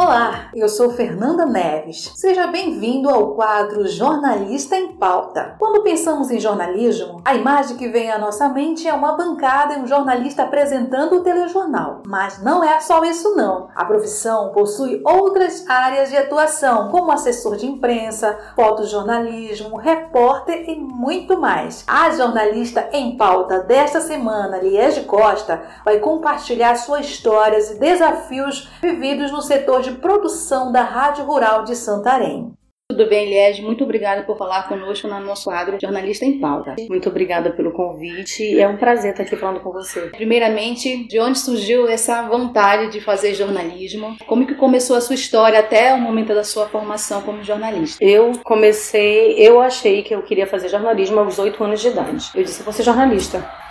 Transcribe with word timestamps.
Olá, 0.00 0.50
eu 0.54 0.68
sou 0.68 0.90
Fernanda 0.90 1.44
Neves. 1.44 2.12
Seja 2.14 2.46
bem-vindo 2.46 3.10
ao 3.10 3.34
quadro 3.34 3.84
Jornalista 3.88 4.76
em 4.76 4.92
Pauta. 4.92 5.56
Quando 5.58 5.82
pensamos 5.82 6.30
em 6.30 6.38
jornalismo, 6.38 7.20
a 7.24 7.34
imagem 7.34 7.76
que 7.76 7.88
vem 7.88 8.08
à 8.08 8.16
nossa 8.16 8.48
mente 8.48 8.86
é 8.86 8.94
uma 8.94 9.16
bancada 9.16 9.74
e 9.74 9.80
um 9.80 9.88
jornalista 9.88 10.44
apresentando 10.44 11.16
o 11.16 11.22
telejornal. 11.24 12.04
Mas 12.06 12.40
não 12.40 12.62
é 12.62 12.78
só 12.78 13.02
isso 13.02 13.34
não. 13.34 13.70
A 13.74 13.84
profissão 13.84 14.52
possui 14.52 15.02
outras 15.04 15.68
áreas 15.68 16.10
de 16.10 16.16
atuação, 16.16 16.90
como 16.90 17.10
assessor 17.10 17.56
de 17.56 17.66
imprensa, 17.66 18.38
fotojornalismo, 18.54 19.76
repórter 19.76 20.70
e 20.70 20.76
muito 20.76 21.36
mais. 21.40 21.82
A 21.88 22.08
jornalista 22.10 22.88
em 22.92 23.16
pauta 23.16 23.64
desta 23.64 24.00
semana, 24.00 24.58
Liege 24.58 25.00
Costa, 25.06 25.60
vai 25.84 25.98
compartilhar 25.98 26.76
suas 26.76 27.04
histórias 27.04 27.72
e 27.72 27.80
desafios 27.80 28.70
vividos 28.80 29.32
no 29.32 29.42
setor 29.42 29.87
de 29.87 29.87
de 29.88 29.98
produção 29.98 30.70
da 30.70 30.82
Rádio 30.82 31.24
Rural 31.24 31.64
de 31.64 31.74
Santarém. 31.74 32.52
Tudo 32.90 33.06
bem, 33.06 33.28
Liege? 33.28 33.62
Muito 33.62 33.84
obrigada 33.84 34.22
por 34.22 34.36
falar 34.36 34.66
conosco 34.66 35.06
no 35.06 35.20
nosso 35.20 35.44
quadro 35.44 35.76
Jornalista 35.80 36.24
em 36.24 36.38
Pauta. 36.38 36.74
Muito 36.88 37.08
obrigada 37.08 37.50
pelo 37.50 37.70
convite. 37.70 38.58
É 38.58 38.66
um 38.66 38.78
prazer 38.78 39.10
estar 39.10 39.24
aqui 39.24 39.36
falando 39.36 39.60
com 39.60 39.70
você. 39.70 40.08
Primeiramente, 40.08 41.06
de 41.06 41.20
onde 41.20 41.38
surgiu 41.38 41.86
essa 41.86 42.22
vontade 42.22 42.90
de 42.90 43.00
fazer 43.00 43.34
jornalismo? 43.34 44.16
Como 44.26 44.46
que 44.46 44.54
começou 44.54 44.96
a 44.96 45.02
sua 45.02 45.14
história 45.14 45.60
até 45.60 45.92
o 45.92 46.00
momento 46.00 46.34
da 46.34 46.44
sua 46.44 46.66
formação 46.66 47.20
como 47.20 47.42
jornalista? 47.42 48.02
Eu 48.02 48.32
comecei, 48.42 49.34
eu 49.34 49.60
achei 49.60 50.02
que 50.02 50.14
eu 50.14 50.22
queria 50.22 50.46
fazer 50.46 50.70
jornalismo 50.70 51.20
aos 51.20 51.38
8 51.38 51.62
anos 51.62 51.80
de 51.80 51.88
idade. 51.88 52.30
Eu 52.34 52.42
disse, 52.42 52.62
vou 52.62 52.72
ser 52.72 52.84
jornalista. 52.84 53.67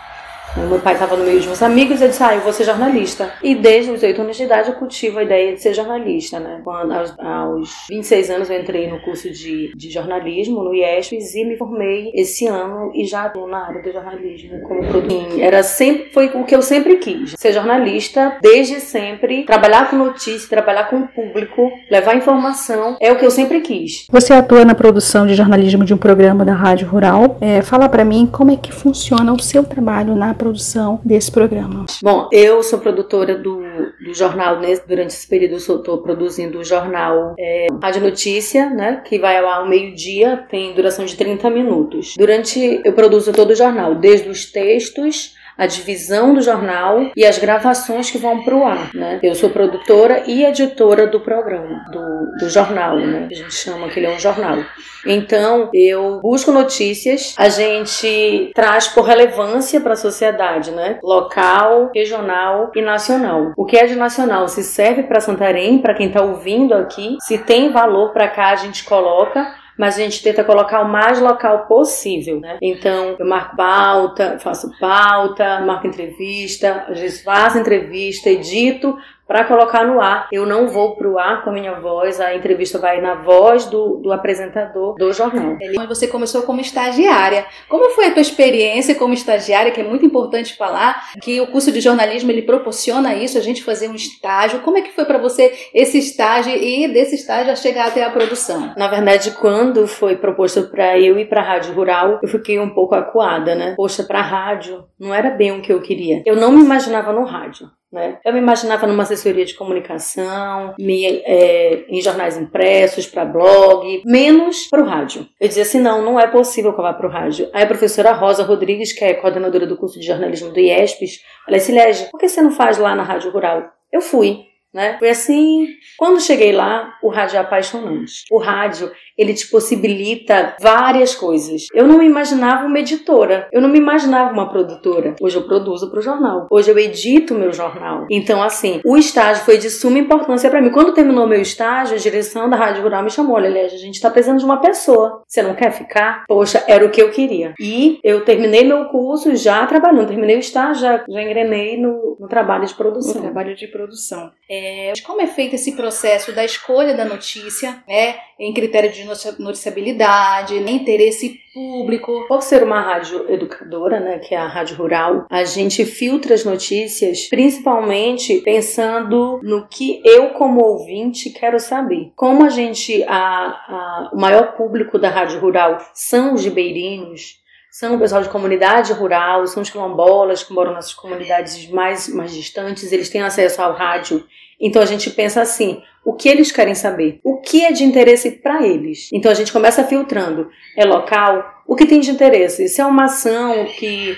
Meu 0.56 0.80
pai 0.80 0.94
estava 0.94 1.16
no 1.16 1.24
meio 1.24 1.40
de 1.40 1.50
uns 1.50 1.62
amigos 1.62 2.00
e 2.00 2.04
eu 2.04 2.10
disse, 2.10 2.24
ah, 2.24 2.36
eu 2.36 2.42
vou 2.42 2.54
ser 2.54 2.64
jornalista. 2.64 3.34
E 3.44 3.56
desde 3.56 3.92
os 3.92 4.02
8 4.02 4.22
anos 4.22 4.38
de 4.38 4.44
idade 4.44 4.70
eu 4.70 4.76
cultivo 4.76 5.20
a 5.20 5.24
ideia 5.24 5.54
de 5.54 5.62
ser 5.62 5.74
jornalista, 5.74 6.40
né? 6.40 6.62
Quando, 6.64 6.94
aos, 6.94 7.14
aos 7.20 7.70
26 7.90 8.30
anos 8.30 8.50
eu 8.50 8.60
entrei 8.60 8.90
no 8.90 9.00
curso 9.02 9.30
de, 9.30 9.72
de 9.76 9.90
jornalismo 9.90 10.64
no 10.64 10.74
IESPES 10.74 11.36
e 11.36 11.46
me 11.46 11.58
formei 11.58 12.12
esse 12.14 12.48
ano 12.48 12.92
e 12.94 13.06
já 13.06 13.28
estou 13.28 13.48
na 13.48 13.68
área 13.68 13.82
do 13.82 13.92
jornalismo 13.92 14.62
como 14.62 14.86
produtor. 14.88 15.40
Era 15.40 15.64
sempre, 15.64 16.12
foi 16.12 16.28
o 16.34 16.44
que 16.44 16.56
eu 16.56 16.62
sempre 16.62 16.98
quis. 16.98 17.36
Ser 17.38 17.54
jornalista 17.54 18.38
desde 18.42 18.80
sempre, 18.80 19.44
trabalhar 19.44 19.90
com 19.90 19.96
notícia, 19.96 20.50
trabalhar 20.50 20.90
com 20.90 20.98
o 20.98 21.08
público, 21.08 21.72
levar 21.90 22.16
informação, 22.16 22.98
é 23.00 23.12
o 23.12 23.18
que 23.18 23.26
eu 23.26 23.32
sempre 23.32 23.62
quis. 23.62 24.06
Você 24.10 24.34
atua 24.34 24.66
na 24.66 24.76
produção 24.76 25.26
de 25.26 25.36
jornalismo 25.36 25.86
de 25.86 25.94
um 25.94 25.98
programa 25.98 26.44
da 26.44 26.54
Rádio 26.54 26.88
Rural. 26.88 27.38
É, 27.42 27.62
fala 27.62 27.88
para 27.88 28.04
mim 28.04 28.28
como 28.32 28.52
é 28.52 28.56
que 28.56 28.72
funciona 28.72 29.34
o 29.34 29.40
seu 29.40 29.64
trabalho 29.64 30.16
na 30.16 30.34
produção 30.38 31.02
desse 31.04 31.32
programa? 31.32 31.86
Bom, 32.02 32.30
eu 32.32 32.64
sou 32.64 32.80
produtora 32.80 33.36
do, 33.36 33.62
do 34.04 34.14
jornal, 34.14 34.60
né? 34.60 34.80
durante 34.88 35.10
esse 35.10 35.28
período 35.28 35.54
eu 35.54 35.78
estou 35.78 35.98
produzindo 36.00 36.60
o 36.60 36.64
jornal 36.64 37.36
é, 37.38 37.68
Rádio 37.82 38.02
Notícia, 38.02 38.70
né? 38.70 39.02
que 39.06 39.20
vai 39.20 39.38
ao 39.38 39.68
meio-dia, 39.68 40.46
tem 40.50 40.74
duração 40.74 41.06
de 41.06 41.16
30 41.16 41.50
minutos. 41.50 42.16
Durante, 42.18 42.82
eu 42.84 42.94
produzo 42.94 43.34
todo 43.34 43.52
o 43.52 43.56
jornal, 43.56 43.96
desde 43.96 44.30
os 44.30 44.46
textos 44.46 45.36
a 45.58 45.66
divisão 45.66 46.34
do 46.34 46.42
jornal 46.42 47.12
e 47.16 47.26
as 47.26 47.38
gravações 47.38 48.12
que 48.12 48.18
vão 48.18 48.44
para 48.44 48.56
o 48.56 48.66
ar, 48.66 48.94
né? 48.94 49.20
Eu 49.24 49.34
sou 49.36 49.50
produtora 49.50 50.24
e 50.28 50.46
editora 50.46 51.08
do 51.08 51.20
programa, 51.20 51.86
do, 51.92 52.38
do 52.40 52.50
jornal, 52.50 52.98
né? 52.98 53.28
A 53.32 53.34
gente 53.34 53.54
chama 53.54 53.90
que 53.90 54.00
ele 54.00 54.08
é 54.08 54.16
um 54.16 54.20
jornal. 54.20 54.58
Então, 55.06 55.70
eu 55.74 56.20
busco 56.22 56.52
notícias, 56.52 57.34
a 57.38 57.50
gente 57.50 58.52
traz 58.54 58.88
por 58.88 59.06
relevância 59.06 59.80
para 59.80 59.94
a 59.94 59.98
sociedade, 59.98 60.72
né? 60.72 61.00
Local, 61.02 61.92
regional 61.96 62.72
e 62.76 62.82
nacional. 62.82 63.54
O 63.56 63.66
que 63.66 63.78
é 63.78 63.86
de 63.86 63.96
nacional 63.96 64.48
se 64.48 64.64
serve 64.64 65.04
para 65.04 65.22
Santarém, 65.22 65.80
para 65.80 65.94
quem 65.94 66.08
está 66.08 66.22
ouvindo 66.22 66.74
aqui, 66.74 67.18
se 67.22 67.38
tem 67.38 67.72
valor 67.72 68.12
para 68.12 68.28
cá, 68.28 68.50
a 68.50 68.56
gente 68.56 68.84
coloca 68.84 69.56
mas 69.78 69.96
a 69.96 70.02
gente 70.02 70.24
tenta 70.24 70.44
colocar 70.44 70.82
o 70.82 70.90
mais 70.90 71.20
local 71.20 71.68
possível, 71.68 72.40
né? 72.40 72.58
Então, 72.62 73.16
eu 73.20 73.26
marco 73.26 73.56
pauta, 73.56 74.40
faço 74.40 74.72
pauta, 74.80 75.62
marco 75.62 75.88
entrevista, 75.88 76.86
às 76.90 77.00
vezes 77.00 77.22
faço 77.22 77.58
entrevista, 77.60 78.30
edito, 78.30 78.98
para 79.28 79.44
colocar 79.44 79.86
no 79.86 80.00
ar. 80.00 80.28
Eu 80.32 80.46
não 80.46 80.68
vou 80.68 80.96
para 80.96 81.10
o 81.10 81.20
ar 81.20 81.44
com 81.44 81.50
a 81.50 81.54
minha 81.54 81.74
voz, 81.80 82.20
a 82.20 82.34
entrevista 82.34 82.80
vai 82.80 83.02
na 83.02 83.16
voz 83.16 83.66
do, 83.66 83.98
do 83.98 84.12
apresentador 84.12 84.96
do 84.96 85.12
jornal. 85.12 85.58
Você 85.88 86.08
começou 86.08 86.44
como 86.44 86.62
estagiária. 86.62 87.46
Como 87.68 87.90
foi 87.92 88.08
a 88.08 88.12
tua 88.12 88.22
experiência 88.22 88.96
como 88.96 89.14
estagiária, 89.14 89.72
que 89.72 89.82
é 89.82 89.84
muito 89.84 90.06
importante 90.06 90.56
falar, 90.56 91.12
que 91.22 91.42
o 91.42 91.48
curso 91.48 91.72
de 91.72 91.82
jornalismo 91.82 92.32
ele 92.32 92.42
proporciona 92.42 93.16
isso, 93.16 93.38
a 93.38 93.42
gente 93.42 93.64
fazer 93.64 93.90
um 93.90 93.96
estágio. 93.96 94.62
Como 94.62 94.78
é 94.78 94.82
que 94.82 94.94
foi 94.94 95.06
para 95.06 95.18
você 95.18 95.54
esse 95.74 95.98
estágio 95.98 96.56
e 96.56 96.88
desse 96.88 97.16
estágio 97.16 97.52
a 97.52 97.56
chegar 97.56 97.88
até 97.88 98.04
a 98.04 98.10
produção? 98.10 98.74
Na 98.78 98.88
verdade, 98.88 99.32
quando 99.32 99.88
foi 99.88 100.16
proposto 100.16 100.70
para 100.70 101.00
eu 101.00 101.20
ir 101.20 101.28
para 101.28 101.42
a 101.42 101.44
Rádio 101.44 101.74
Rural, 101.74 102.20
eu 102.22 102.30
fiquei 102.30 102.60
um 102.60 102.70
pouco 102.70 102.96
acuada, 102.96 103.56
né? 103.56 103.74
Poxa, 103.76 104.04
para 104.04 104.22
rádio 104.22 104.86
não 105.00 105.14
era 105.14 105.30
bem 105.32 105.52
o 105.52 105.62
que 105.62 105.72
eu 105.72 105.82
queria. 105.82 106.22
Eu 106.26 106.36
não 106.36 106.52
me 106.52 106.62
imaginava 106.62 107.12
no 107.12 107.24
rádio. 107.24 107.68
Né? 107.92 108.20
Eu 108.26 108.34
me 108.34 108.40
imaginava 108.40 108.86
numa 108.86 109.04
assessoria 109.04 109.46
de 109.46 109.54
comunicação, 109.54 110.74
me, 110.78 111.06
é, 111.26 111.86
em 111.88 112.02
jornais 112.02 112.36
impressos, 112.36 113.08
para 113.08 113.24
blog, 113.24 114.02
menos 114.06 114.68
para 114.68 114.84
o 114.84 114.86
rádio. 114.86 115.26
Eu 115.40 115.48
dizia 115.48 115.64
assim: 115.64 115.80
não, 115.80 116.02
não 116.02 116.20
é 116.20 116.28
possível 116.28 116.74
que 116.74 116.80
eu 116.80 116.84
vá 116.84 116.94
para 116.94 117.08
o 117.08 117.12
rádio. 117.12 117.50
Aí 117.54 117.64
a 117.64 117.68
professora 117.68 118.12
Rosa 118.12 118.44
Rodrigues, 118.44 118.92
que 118.92 119.06
é 119.06 119.14
coordenadora 119.14 119.66
do 119.66 119.78
curso 119.78 120.00
de 120.00 120.06
jornalismo 120.06 120.52
do 120.52 120.60
IESPES, 120.60 121.22
falou 121.46 121.58
assim: 121.58 121.74
Lege, 121.74 122.12
por 122.12 122.20
que 122.20 122.28
você 122.28 122.42
não 122.42 122.52
faz 122.52 122.78
lá 122.78 122.94
na 122.94 123.04
Rádio 123.04 123.32
Rural? 123.32 123.72
Eu 123.92 124.02
fui. 124.02 124.46
Né? 124.78 124.96
Foi 125.00 125.10
assim, 125.10 125.70
quando 125.98 126.22
cheguei 126.22 126.52
lá, 126.52 126.94
o 127.02 127.10
rádio 127.10 127.38
é 127.38 127.40
apaixonante. 127.40 128.26
O 128.30 128.38
rádio, 128.38 128.92
ele 129.18 129.34
te 129.34 129.48
possibilita 129.48 130.56
várias 130.62 131.16
coisas. 131.16 131.66
Eu 131.74 131.88
não 131.88 131.98
me 131.98 132.06
imaginava 132.06 132.68
uma 132.68 132.78
editora, 132.78 133.48
eu 133.52 133.60
não 133.60 133.70
me 133.70 133.80
imaginava 133.80 134.32
uma 134.32 134.48
produtora. 134.48 135.16
Hoje 135.20 135.36
eu 135.36 135.48
produzo 135.48 135.90
para 135.90 135.98
o 135.98 136.04
jornal. 136.04 136.46
Hoje 136.52 136.70
eu 136.70 136.78
edito 136.78 137.34
meu 137.34 137.52
jornal. 137.52 138.06
Então, 138.12 138.40
assim, 138.44 138.80
o 138.86 138.96
estágio 138.96 139.44
foi 139.46 139.58
de 139.58 139.72
suma 139.72 139.98
importância 139.98 140.48
para 140.48 140.62
mim. 140.62 140.70
Quando 140.70 140.94
terminou 140.94 141.26
meu 141.26 141.42
estágio, 141.42 141.96
a 141.96 142.00
direção 142.00 142.48
da 142.48 142.56
Rádio 142.56 142.84
Rural 142.84 143.02
me 143.02 143.10
chamou: 143.10 143.36
olha, 143.36 143.66
a 143.66 143.70
gente 143.70 143.96
está 143.96 144.12
precisando 144.12 144.38
de 144.38 144.46
uma 144.46 144.62
pessoa. 144.62 145.24
Você 145.28 145.42
não 145.42 145.56
quer 145.56 145.72
ficar? 145.72 146.24
Poxa, 146.28 146.64
era 146.68 146.86
o 146.86 146.92
que 146.92 147.02
eu 147.02 147.10
queria. 147.10 147.56
E 147.60 148.00
eu 148.04 148.24
terminei 148.24 148.64
meu 148.64 148.86
curso 148.86 149.36
já 149.36 149.66
trabalhando, 149.66 150.10
terminei 150.10 150.36
o 150.36 150.40
estágio, 150.40 150.84
já, 150.84 151.04
já 151.10 151.24
engrenei 151.24 151.82
no, 151.82 152.16
no 152.20 152.28
trabalho 152.28 152.68
de 152.68 152.76
produção. 152.76 153.16
No 153.16 153.22
trabalho 153.22 153.56
de 153.56 153.66
produção. 153.66 154.32
É, 154.48 154.67
como 155.06 155.22
é 155.22 155.28
feito 155.28 155.56
esse 155.56 155.76
processo 155.76 156.32
da 156.34 156.44
escolha 156.44 156.94
da 156.94 157.06
notícia, 157.06 157.84
né, 157.88 158.16
em 158.40 158.54
critério 158.54 158.92
de 158.92 159.04
noticiabilidade, 159.40 160.60
né, 160.60 160.72
interesse 160.72 161.40
público? 161.54 162.26
Por 162.28 162.42
ser 162.42 162.64
uma 162.64 162.82
rádio 162.82 163.32
educadora, 163.32 164.00
né, 164.00 164.20
que 164.20 164.36
é 164.36 164.38
a 164.38 164.48
rádio 164.48 164.78
rural, 164.78 165.26
a 165.30 165.44
gente 165.44 165.86
filtra 165.86 166.34
as 166.34 166.44
notícias 166.44 167.28
principalmente 167.30 168.42
pensando 168.42 169.40
no 169.44 169.68
que 169.68 170.02
eu 170.06 170.30
como 170.32 170.62
ouvinte 170.62 171.30
quero 171.32 171.60
saber. 171.60 172.12
Como 172.16 172.46
a 172.46 172.50
gente, 172.50 173.04
a, 173.08 173.18
a, 173.18 174.10
o 174.14 174.18
maior 174.18 174.56
público 174.56 175.00
da 175.00 175.10
rádio 175.10 175.40
rural 175.40 175.78
são 175.94 176.34
os 176.34 176.44
ribeirinhos, 176.44 177.38
são 177.78 177.94
o 177.94 178.00
pessoal 178.00 178.24
de 178.24 178.30
comunidade 178.30 178.92
rural, 178.92 179.46
são 179.46 179.62
os 179.62 179.70
quilombolas 179.70 180.42
que 180.42 180.52
moram 180.52 180.74
nessas 180.74 180.96
comunidades 180.96 181.70
mais, 181.70 182.08
mais 182.08 182.34
distantes, 182.34 182.92
eles 182.92 183.08
têm 183.08 183.22
acesso 183.22 183.62
ao 183.62 183.74
rádio. 183.74 184.26
Então 184.60 184.82
a 184.82 184.86
gente 184.86 185.12
pensa 185.12 185.44
assim: 185.44 185.84
o 186.04 186.16
que 186.16 186.28
eles 186.28 186.52
querem 186.52 186.74
saber? 186.74 187.20
O 187.24 187.40
que 187.40 187.64
é 187.64 187.72
de 187.72 187.84
interesse 187.84 188.32
para 188.32 188.66
eles? 188.66 189.10
Então 189.14 189.30
a 189.30 189.36
gente 189.36 189.54
começa 189.54 189.84
filtrando: 189.84 190.50
é 190.76 190.86
local? 190.86 191.62
O 191.68 191.76
que 191.76 191.86
tem 191.86 192.00
de 192.00 192.10
interesse? 192.10 192.68
Se 192.68 192.82
é 192.82 192.86
uma 192.86 193.04
ação 193.04 193.66
que 193.66 194.18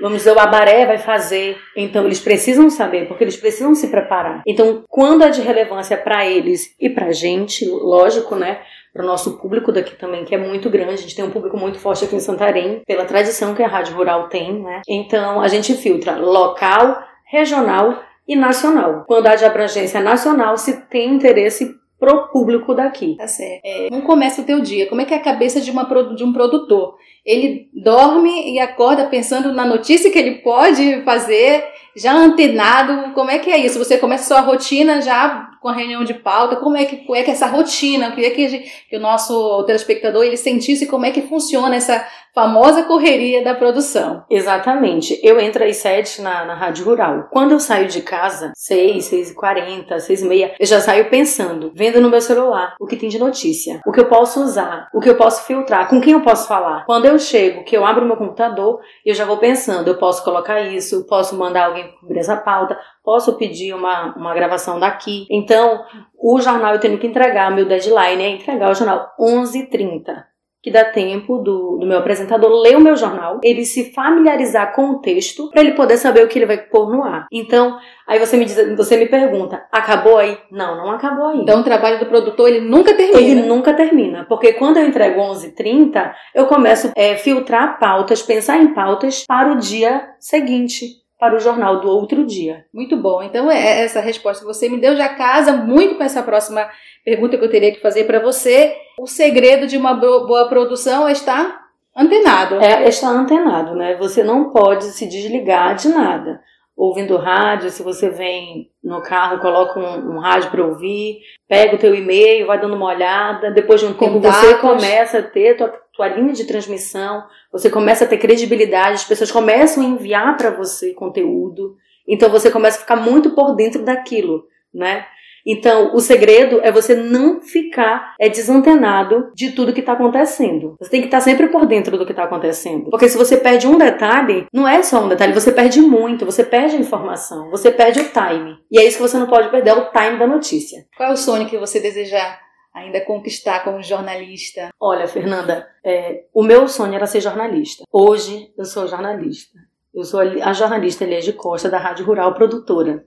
vamos 0.00 0.18
dizer, 0.18 0.32
o 0.32 0.38
Abaré 0.38 0.86
vai 0.86 0.98
fazer. 0.98 1.58
Então, 1.76 2.04
eles 2.04 2.20
precisam 2.20 2.70
saber, 2.70 3.08
porque 3.08 3.24
eles 3.24 3.36
precisam 3.36 3.74
se 3.74 3.88
preparar. 3.88 4.42
Então, 4.46 4.84
quando 4.88 5.24
é 5.24 5.30
de 5.30 5.40
relevância 5.40 5.96
para 5.96 6.24
eles 6.26 6.74
e 6.78 6.88
para 6.88 7.06
a 7.06 7.12
gente, 7.12 7.66
lógico, 7.66 8.36
né? 8.36 8.60
Para 8.92 9.02
o 9.02 9.06
nosso 9.06 9.38
público 9.38 9.70
daqui 9.70 9.96
também, 9.96 10.24
que 10.24 10.34
é 10.34 10.38
muito 10.38 10.70
grande. 10.70 10.94
A 10.94 10.96
gente 10.96 11.14
tem 11.14 11.24
um 11.24 11.30
público 11.30 11.56
muito 11.56 11.78
forte 11.78 12.04
aqui 12.04 12.16
em 12.16 12.20
Santarém, 12.20 12.82
pela 12.86 13.04
tradição 13.04 13.54
que 13.54 13.62
a 13.62 13.68
Rádio 13.68 13.96
Rural 13.96 14.28
tem, 14.28 14.62
né? 14.62 14.82
Então, 14.88 15.40
a 15.40 15.48
gente 15.48 15.74
filtra 15.74 16.16
local, 16.16 17.02
regional 17.24 18.02
e 18.26 18.34
nacional. 18.34 19.04
Quando 19.06 19.26
há 19.26 19.34
de 19.34 19.44
abrangência 19.44 20.00
nacional, 20.00 20.56
se 20.56 20.88
tem 20.88 21.14
interesse 21.14 21.74
pro 21.98 22.28
público 22.28 22.74
daqui. 22.74 23.16
Tá 23.16 23.26
certo. 23.26 23.60
É, 23.64 23.88
como 23.88 24.02
começa 24.02 24.40
o 24.40 24.44
teu 24.44 24.60
dia? 24.60 24.86
Como 24.86 25.00
é 25.00 25.04
que 25.04 25.12
é 25.12 25.16
a 25.16 25.22
cabeça 25.22 25.60
de, 25.60 25.70
uma, 25.70 25.84
de 26.14 26.22
um 26.22 26.32
produtor? 26.32 26.96
Ele 27.24 27.68
dorme 27.74 28.52
e 28.52 28.60
acorda 28.60 29.06
pensando 29.06 29.52
na 29.52 29.64
notícia 29.64 30.10
que 30.10 30.18
ele 30.18 30.36
pode 30.36 31.02
fazer, 31.02 31.64
já 31.96 32.12
antenado. 32.12 33.12
Como 33.14 33.30
é 33.30 33.38
que 33.38 33.50
é 33.50 33.58
isso? 33.58 33.78
Você 33.78 33.98
começa 33.98 34.22
a 34.22 34.38
sua 34.38 34.46
rotina 34.46 35.02
já 35.02 35.47
com 35.60 35.68
a 35.68 35.72
reunião 35.72 36.04
de 36.04 36.14
pauta, 36.14 36.56
como 36.56 36.76
é 36.76 36.84
que, 36.84 37.04
é 37.14 37.22
que 37.22 37.30
essa 37.30 37.46
rotina, 37.46 38.06
eu 38.06 38.12
queria 38.12 38.30
que, 38.30 38.60
que 38.88 38.96
o 38.96 39.00
nosso 39.00 39.64
telespectador 39.64 40.24
ele 40.24 40.36
sentisse 40.36 40.86
como 40.86 41.06
é 41.06 41.10
que 41.10 41.22
funciona 41.22 41.76
essa 41.76 42.06
famosa 42.38 42.84
correria 42.84 43.42
da 43.42 43.52
produção. 43.52 44.22
Exatamente. 44.30 45.18
Eu 45.24 45.40
entro 45.40 45.64
às 45.64 45.78
sete 45.78 46.22
na, 46.22 46.44
na 46.44 46.54
Rádio 46.54 46.84
Rural. 46.84 47.26
Quando 47.32 47.50
eu 47.50 47.58
saio 47.58 47.88
de 47.88 48.00
casa, 48.00 48.52
seis, 48.54 49.06
seis 49.06 49.32
e 49.32 49.34
quarenta, 49.34 49.98
seis 49.98 50.22
e 50.22 50.28
meia, 50.28 50.54
eu 50.56 50.64
já 50.64 50.80
saio 50.80 51.10
pensando, 51.10 51.72
vendo 51.74 52.00
no 52.00 52.08
meu 52.08 52.20
celular 52.20 52.76
o 52.78 52.86
que 52.86 52.94
tem 52.94 53.08
de 53.08 53.18
notícia, 53.18 53.80
o 53.84 53.90
que 53.90 53.98
eu 53.98 54.06
posso 54.06 54.40
usar, 54.40 54.88
o 54.94 55.00
que 55.00 55.10
eu 55.10 55.16
posso 55.16 55.48
filtrar, 55.48 55.88
com 55.88 56.00
quem 56.00 56.12
eu 56.12 56.20
posso 56.20 56.46
falar. 56.46 56.84
Quando 56.86 57.06
eu 57.06 57.18
chego, 57.18 57.64
que 57.64 57.76
eu 57.76 57.84
abro 57.84 58.06
meu 58.06 58.16
computador, 58.16 58.78
eu 59.04 59.16
já 59.16 59.24
vou 59.24 59.38
pensando, 59.38 59.88
eu 59.88 59.98
posso 59.98 60.22
colocar 60.22 60.60
isso, 60.60 61.08
posso 61.08 61.36
mandar 61.36 61.66
alguém 61.66 61.90
cobrir 62.00 62.20
essa 62.20 62.36
pauta, 62.36 62.78
posso 63.02 63.32
pedir 63.32 63.74
uma, 63.74 64.14
uma 64.16 64.32
gravação 64.32 64.78
daqui. 64.78 65.26
Então, 65.28 65.84
o 66.16 66.40
jornal 66.40 66.74
eu 66.74 66.80
tenho 66.80 66.98
que 66.98 67.06
entregar, 67.08 67.50
meu 67.50 67.66
deadline 67.66 68.22
é 68.22 68.28
entregar 68.28 68.70
o 68.70 68.74
jornal 68.74 69.10
11h30 69.18 70.28
que 70.62 70.70
dá 70.70 70.84
tempo 70.84 71.38
do, 71.38 71.78
do 71.78 71.86
meu 71.86 71.98
apresentador 71.98 72.50
ler 72.50 72.76
o 72.76 72.80
meu 72.80 72.96
jornal, 72.96 73.40
ele 73.42 73.64
se 73.64 73.92
familiarizar 73.92 74.74
com 74.74 74.90
o 74.90 75.00
texto, 75.00 75.50
para 75.50 75.60
ele 75.60 75.72
poder 75.72 75.96
saber 75.96 76.24
o 76.24 76.28
que 76.28 76.38
ele 76.38 76.46
vai 76.46 76.58
pôr 76.58 76.90
no 76.90 77.04
ar. 77.04 77.26
Então, 77.32 77.78
aí 78.06 78.18
você 78.18 78.36
me 78.36 78.44
diz, 78.44 78.76
você 78.76 78.96
me 78.96 79.06
pergunta, 79.06 79.64
acabou 79.70 80.18
aí? 80.18 80.36
Não, 80.50 80.76
não 80.76 80.90
acabou 80.90 81.28
aí. 81.28 81.40
Então, 81.40 81.60
o 81.60 81.64
trabalho 81.64 81.98
do 81.98 82.06
produtor 82.06 82.48
ele 82.48 82.60
nunca 82.60 82.94
termina. 82.94 83.20
Ele 83.20 83.42
nunca 83.42 83.72
termina, 83.72 84.26
porque 84.28 84.52
quando 84.54 84.78
eu 84.78 84.86
entrego 84.86 85.20
11:30, 85.20 86.12
eu 86.34 86.46
começo 86.46 86.88
a 86.88 86.92
é, 86.96 87.16
filtrar 87.16 87.78
pautas, 87.78 88.22
pensar 88.22 88.58
em 88.58 88.74
pautas 88.74 89.24
para 89.26 89.52
o 89.52 89.58
dia 89.58 90.08
seguinte 90.18 91.07
para 91.18 91.34
o 91.34 91.40
jornal 91.40 91.80
do 91.80 91.88
outro 91.88 92.24
dia. 92.24 92.64
Muito 92.72 92.96
bom. 92.96 93.22
Então, 93.22 93.50
é 93.50 93.82
essa 93.82 94.00
resposta 94.00 94.44
que 94.44 94.52
você 94.52 94.68
me 94.68 94.78
deu 94.78 94.96
já 94.96 95.08
casa 95.08 95.52
muito 95.52 95.96
com 95.96 96.04
essa 96.04 96.22
próxima 96.22 96.68
pergunta 97.04 97.36
que 97.36 97.44
eu 97.44 97.50
teria 97.50 97.72
que 97.72 97.80
fazer 97.80 98.04
para 98.04 98.20
você. 98.20 98.76
O 99.00 99.06
segredo 99.06 99.66
de 99.66 99.76
uma 99.76 99.94
boa 99.94 100.48
produção 100.48 101.08
é 101.08 101.12
estar 101.12 101.68
antenado. 101.96 102.56
É, 102.56 102.84
é 102.84 102.88
estar 102.88 103.10
antenado, 103.10 103.74
né? 103.74 103.96
Você 103.96 104.22
não 104.22 104.50
pode 104.50 104.84
se 104.84 105.06
desligar 105.06 105.74
de 105.74 105.88
nada. 105.88 106.40
Ouvindo 106.76 107.16
rádio, 107.16 107.70
se 107.70 107.82
você 107.82 108.08
vem 108.08 108.70
no 108.84 109.02
carro, 109.02 109.40
coloca 109.40 109.80
um, 109.80 110.14
um 110.14 110.18
rádio 110.20 110.48
para 110.52 110.64
ouvir, 110.64 111.18
pega 111.48 111.74
o 111.74 111.78
teu 111.78 111.92
e-mail, 111.92 112.46
vai 112.46 112.60
dando 112.60 112.76
uma 112.76 112.86
olhada, 112.86 113.50
depois 113.50 113.80
de 113.80 113.86
um 113.86 113.94
tempo 113.94 114.20
Contatos. 114.20 114.38
você 114.38 114.54
começa 114.58 115.18
a 115.18 115.22
ter 115.22 115.56
tua, 115.56 115.74
tua 115.98 116.06
linha 116.06 116.32
de 116.32 116.44
transmissão, 116.44 117.24
você 117.52 117.68
começa 117.68 118.04
a 118.04 118.08
ter 118.08 118.18
credibilidade, 118.18 118.94
as 118.94 119.04
pessoas 119.04 119.32
começam 119.32 119.82
a 119.82 119.86
enviar 119.86 120.36
para 120.36 120.50
você 120.50 120.94
conteúdo, 120.94 121.76
então 122.06 122.30
você 122.30 122.52
começa 122.52 122.78
a 122.78 122.80
ficar 122.80 122.94
muito 122.94 123.34
por 123.34 123.56
dentro 123.56 123.82
daquilo, 123.82 124.44
né? 124.72 125.04
Então, 125.44 125.94
o 125.94 126.00
segredo 126.00 126.60
é 126.62 126.70
você 126.70 126.94
não 126.94 127.40
ficar 127.40 128.14
é, 128.20 128.28
desantenado 128.28 129.32
de 129.34 129.52
tudo 129.52 129.72
que 129.72 129.80
está 129.80 129.92
acontecendo. 129.92 130.76
Você 130.78 130.90
tem 130.90 131.00
que 131.00 131.06
estar 131.06 131.18
tá 131.18 131.24
sempre 131.24 131.48
por 131.48 131.64
dentro 131.64 131.96
do 131.96 132.04
que 132.04 132.12
está 132.12 132.24
acontecendo. 132.24 132.90
Porque 132.90 133.08
se 133.08 133.16
você 133.16 133.36
perde 133.36 133.66
um 133.66 133.78
detalhe, 133.78 134.46
não 134.52 134.68
é 134.68 134.82
só 134.82 135.02
um 135.02 135.08
detalhe, 135.08 135.32
você 135.32 135.50
perde 135.50 135.80
muito, 135.80 136.26
você 136.26 136.44
perde 136.44 136.76
a 136.76 136.80
informação, 136.80 137.50
você 137.50 137.70
perde 137.70 138.00
o 138.00 138.04
time. 138.04 138.58
E 138.70 138.78
é 138.78 138.84
isso 138.84 138.98
que 138.98 139.02
você 139.02 139.16
não 139.16 139.26
pode 139.26 139.48
perder, 139.48 139.70
é 139.70 139.74
o 139.74 139.90
time 139.90 140.18
da 140.18 140.26
notícia. 140.26 140.84
Qual 140.94 141.08
é 141.08 141.12
o 141.12 141.16
sonho 141.16 141.48
que 141.48 141.56
você 141.56 141.80
deseja 141.80 142.38
ainda 142.78 143.00
conquistar 143.04 143.64
como 143.64 143.82
jornalista? 143.82 144.70
Olha, 144.80 145.06
Fernanda, 145.06 145.68
é, 145.84 146.24
o 146.32 146.42
meu 146.42 146.68
sonho 146.68 146.94
era 146.94 147.06
ser 147.06 147.20
jornalista. 147.20 147.84
Hoje 147.92 148.52
eu 148.56 148.64
sou 148.64 148.86
jornalista. 148.86 149.58
Eu 149.94 150.04
sou 150.04 150.20
a 150.20 150.52
jornalista 150.52 151.04
Elias 151.04 151.28
Costa 151.32 151.68
da 151.68 151.78
Rádio 151.78 152.06
Rural 152.06 152.34
Produtora. 152.34 153.06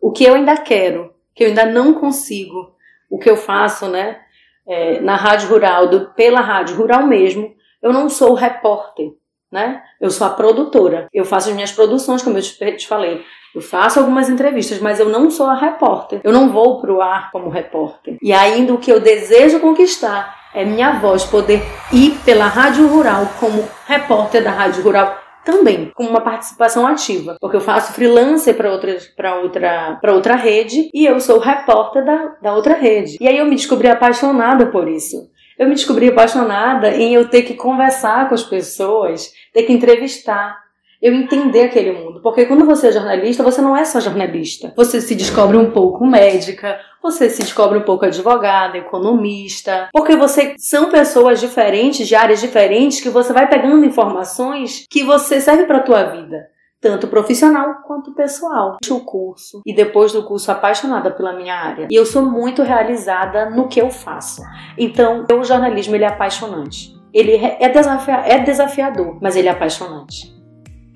O 0.00 0.12
que 0.12 0.24
eu 0.24 0.34
ainda 0.34 0.56
quero 0.56 1.16
que 1.38 1.44
eu 1.44 1.48
ainda 1.48 1.64
não 1.64 1.94
consigo, 1.94 2.74
o 3.08 3.16
que 3.16 3.30
eu 3.30 3.36
faço, 3.36 3.88
né, 3.88 4.18
é, 4.66 4.98
na 4.98 5.14
rádio 5.14 5.48
rural, 5.48 5.86
do, 5.86 6.12
pela 6.14 6.40
rádio 6.40 6.76
rural 6.76 7.06
mesmo, 7.06 7.54
eu 7.80 7.92
não 7.92 8.08
sou 8.08 8.34
repórter, 8.34 9.12
né? 9.50 9.80
Eu 10.00 10.10
sou 10.10 10.26
a 10.26 10.30
produtora. 10.30 11.06
Eu 11.12 11.24
faço 11.24 11.48
as 11.48 11.54
minhas 11.54 11.70
produções, 11.70 12.22
como 12.22 12.36
eu 12.36 12.42
te, 12.42 12.72
te 12.76 12.88
falei. 12.88 13.24
Eu 13.58 13.62
faço 13.62 13.98
algumas 13.98 14.28
entrevistas, 14.30 14.78
mas 14.78 15.00
eu 15.00 15.08
não 15.08 15.32
sou 15.32 15.46
a 15.46 15.54
repórter. 15.56 16.20
Eu 16.22 16.32
não 16.32 16.48
vou 16.48 16.80
pro 16.80 17.02
ar 17.02 17.32
como 17.32 17.48
repórter. 17.50 18.16
E 18.22 18.32
ainda 18.32 18.72
o 18.72 18.78
que 18.78 18.92
eu 18.92 19.00
desejo 19.00 19.58
conquistar 19.58 20.32
é 20.54 20.64
minha 20.64 20.92
voz 21.00 21.24
poder 21.24 21.60
ir 21.92 22.16
pela 22.24 22.46
rádio 22.46 22.86
rural 22.86 23.28
como 23.40 23.68
repórter 23.84 24.44
da 24.44 24.52
rádio 24.52 24.84
rural 24.84 25.18
também 25.44 25.90
com 25.92 26.04
uma 26.04 26.20
participação 26.20 26.86
ativa, 26.86 27.36
porque 27.40 27.56
eu 27.56 27.60
faço 27.60 27.94
freelancer 27.94 28.56
para 28.56 28.70
outra 28.70 28.96
para 29.16 29.34
outra 29.40 29.98
para 30.00 30.14
outra 30.14 30.36
rede 30.36 30.88
e 30.94 31.04
eu 31.04 31.18
sou 31.18 31.40
repórter 31.40 32.04
da, 32.04 32.36
da 32.40 32.54
outra 32.54 32.74
rede. 32.74 33.16
E 33.20 33.26
aí 33.26 33.38
eu 33.38 33.46
me 33.46 33.56
descobri 33.56 33.88
apaixonada 33.88 34.66
por 34.66 34.86
isso. 34.86 35.28
Eu 35.58 35.66
me 35.66 35.74
descobri 35.74 36.08
apaixonada 36.08 36.94
em 36.94 37.12
eu 37.12 37.28
ter 37.28 37.42
que 37.42 37.54
conversar 37.54 38.28
com 38.28 38.36
as 38.36 38.44
pessoas, 38.44 39.32
ter 39.52 39.64
que 39.64 39.72
entrevistar, 39.72 40.67
eu 41.00 41.14
entender 41.14 41.62
aquele 41.62 41.92
mundo. 41.92 42.20
Porque 42.20 42.46
quando 42.46 42.64
você 42.64 42.88
é 42.88 42.92
jornalista, 42.92 43.42
você 43.42 43.60
não 43.60 43.76
é 43.76 43.84
só 43.84 44.00
jornalista. 44.00 44.72
Você 44.76 45.00
se 45.00 45.14
descobre 45.14 45.56
um 45.56 45.70
pouco 45.70 46.06
médica, 46.06 46.78
você 47.02 47.30
se 47.30 47.42
descobre 47.42 47.78
um 47.78 47.82
pouco 47.82 48.04
advogada, 48.04 48.76
economista, 48.76 49.88
porque 49.92 50.16
você 50.16 50.54
são 50.58 50.90
pessoas 50.90 51.40
diferentes, 51.40 52.06
de 52.06 52.14
áreas 52.14 52.40
diferentes, 52.40 53.00
que 53.00 53.08
você 53.08 53.32
vai 53.32 53.48
pegando 53.48 53.84
informações 53.84 54.84
que 54.90 55.04
você 55.04 55.40
serve 55.40 55.64
para 55.64 55.78
a 55.78 55.82
tua 55.82 56.04
vida 56.04 56.48
tanto 56.80 57.08
profissional 57.08 57.82
quanto 57.86 58.14
pessoal. 58.14 58.76
O 58.88 59.00
curso 59.00 59.62
e 59.66 59.74
depois 59.74 60.12
do 60.12 60.24
curso 60.24 60.50
apaixonada 60.50 61.10
pela 61.10 61.32
minha 61.32 61.54
área. 61.54 61.88
E 61.90 61.94
eu 61.94 62.06
sou 62.06 62.22
muito 62.22 62.62
realizada 62.62 63.50
no 63.50 63.68
que 63.68 63.80
eu 63.80 63.90
faço. 63.90 64.42
Então, 64.76 65.26
o 65.32 65.44
jornalismo 65.44 65.96
ele 65.96 66.04
é 66.04 66.08
apaixonante. 66.08 66.96
Ele 67.12 67.34
é, 67.34 67.68
desafia 67.68 68.14
é 68.26 68.38
desafiador, 68.38 69.18
mas 69.20 69.34
ele 69.34 69.48
é 69.48 69.50
apaixonante. 69.50 70.37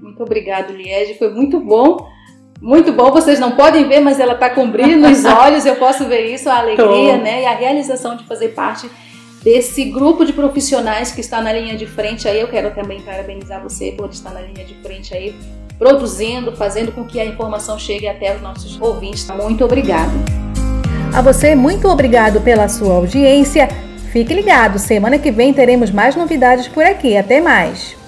Muito 0.03 0.23
obrigado, 0.23 0.73
Liege. 0.73 1.15
Foi 1.15 1.33
muito 1.33 1.61
bom. 1.61 2.09
Muito 2.61 2.93
bom, 2.93 3.11
vocês 3.11 3.41
não 3.41 3.53
podem 3.53 3.89
ver, 3.89 4.01
mas 4.01 4.21
ela 4.21 4.35
está 4.35 4.49
com 4.49 4.71
brilho 4.71 5.01
nos 5.01 5.25
olhos, 5.27 5.67
eu 5.67 5.75
posso 5.77 6.07
ver 6.07 6.33
isso, 6.33 6.49
a 6.49 6.59
alegria, 6.59 7.17
Tô. 7.17 7.25
né? 7.25 7.43
E 7.43 7.47
a 7.47 7.55
realização 7.57 8.17
de 8.17 8.25
fazer 8.25 8.51
parte 8.51 8.89
desse 9.43 9.85
grupo 9.87 10.25
de 10.25 10.33
profissionais 10.33 11.11
que 11.11 11.21
está 11.21 11.41
na 11.41 11.53
linha 11.53 11.77
de 11.77 11.87
frente 11.87 12.29
aí. 12.29 12.41
Eu 12.41 12.47
quero 12.47 12.71
também 12.73 13.01
parabenizar 13.01 13.61
você 13.61 13.93
por 13.93 14.09
estar 14.11 14.31
na 14.31 14.41
linha 14.41 14.65
de 14.65 14.75
frente 14.75 15.13
aí, 15.13 15.35
produzindo, 15.77 16.53
fazendo 16.53 16.93
com 16.93 17.05
que 17.05 17.19
a 17.19 17.25
informação 17.25 17.79
chegue 17.79 18.07
até 18.07 18.35
os 18.35 18.41
nossos 18.41 18.81
ouvintes. 18.81 19.27
Muito 19.29 19.65
obrigado. 19.65 20.13
A 21.13 21.21
você, 21.21 21.57
muito 21.57 21.89
obrigado 21.89 22.41
pela 22.41 22.69
sua 22.69 22.95
audiência. 22.95 23.69
Fique 24.13 24.33
ligado, 24.33 24.79
semana 24.79 25.19
que 25.19 25.33
vem 25.33 25.53
teremos 25.53 25.91
mais 25.91 26.15
novidades 26.15 26.69
por 26.69 26.85
aqui. 26.85 27.17
Até 27.17 27.41
mais. 27.41 28.02